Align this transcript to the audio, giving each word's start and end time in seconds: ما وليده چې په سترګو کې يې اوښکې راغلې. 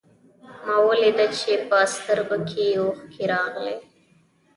ما 0.65 0.75
وليده 0.87 1.25
چې 1.39 1.51
په 1.69 1.77
سترګو 1.95 2.37
کې 2.49 2.61
يې 2.69 2.73
اوښکې 2.81 3.23
راغلې. 3.33 3.75